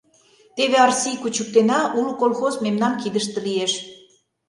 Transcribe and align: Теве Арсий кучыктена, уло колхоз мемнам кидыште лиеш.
Теве 0.55 0.77
Арсий 0.85 1.17
кучыктена, 1.21 1.79
уло 1.97 2.13
колхоз 2.21 2.55
мемнам 2.63 2.93
кидыште 3.01 3.39
лиеш. 3.47 3.73